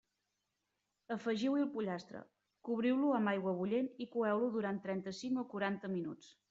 Afegiu-hi 1.15 1.65
el 1.65 1.69
pollastre, 1.75 2.23
cobriu-lo 2.71 3.13
amb 3.19 3.33
aigua 3.35 3.57
bullent 3.63 3.95
i 4.07 4.11
coeu-lo 4.17 4.53
durant 4.59 4.83
trenta-cinc 4.89 5.45
o 5.47 5.51
quaranta 5.55 5.99
minuts. 5.99 6.39